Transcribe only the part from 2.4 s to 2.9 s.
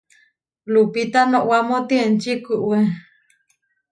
kúʼwe.